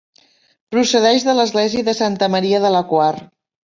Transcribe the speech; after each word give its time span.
Procedeix 0.75 1.27
de 1.29 1.37
l'església 1.41 1.87
de 1.93 1.97
Santa 2.03 2.35
Maria 2.39 2.67
de 2.69 2.77
la 2.81 2.87
Quar. 2.93 3.17